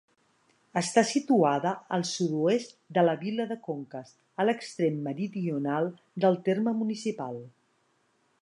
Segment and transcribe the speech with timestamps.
[0.79, 4.11] Està situada al sud-oest de la vila de Conques,
[4.45, 5.93] a l'extrem meridional
[6.27, 7.43] del terme municipal.